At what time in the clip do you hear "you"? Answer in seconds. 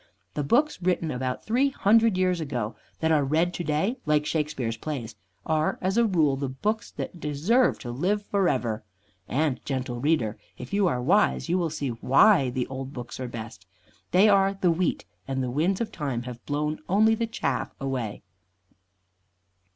10.73-10.87, 11.49-11.59